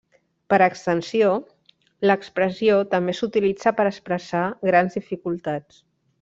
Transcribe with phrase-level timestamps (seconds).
[0.51, 1.27] Per extensió
[2.11, 5.81] l'expressió també s'utilitza per expressar grans dificultats.